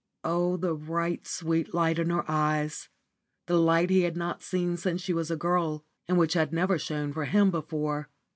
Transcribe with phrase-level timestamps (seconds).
[0.23, 2.89] Oh, the bright, sweet light in her eyes!
[3.45, 6.79] the light he had not seen since she was a girl, and which had never
[6.79, 8.09] shone for him before.